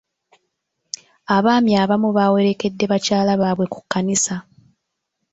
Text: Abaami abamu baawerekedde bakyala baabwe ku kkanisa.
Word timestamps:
Abaami 1.35 1.71
abamu 1.83 2.09
baawerekedde 2.17 2.83
bakyala 2.91 3.31
baabwe 3.41 3.65
ku 3.73 3.79
kkanisa. 3.83 4.35